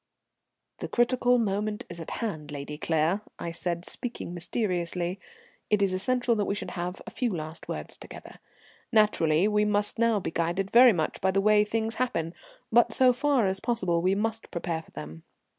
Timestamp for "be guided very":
10.19-10.91